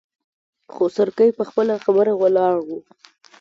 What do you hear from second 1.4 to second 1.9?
خپله